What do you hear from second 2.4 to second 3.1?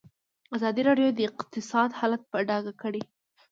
ډاګه کړی.